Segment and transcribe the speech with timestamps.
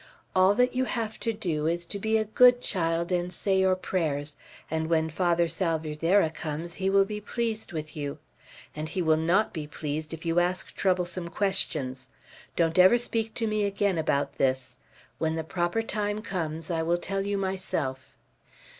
[0.35, 3.75] All that you have to do is to be a good child, and say your
[3.75, 4.35] prayers,
[4.71, 8.17] and when Father Salvierderra comes he will be pleased with you.
[8.75, 12.09] And he will not be pleased if you ask troublesome questions.
[12.55, 14.77] Don't ever speak to me again about this.
[15.19, 18.15] When the proper time comes I will tell you myself."